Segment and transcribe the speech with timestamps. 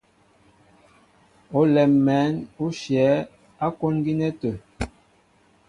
[1.59, 2.31] Olɛm mɛ̌n
[2.63, 3.09] ó shyɛ̌
[3.65, 4.53] á kwón gínɛ́ tə̂.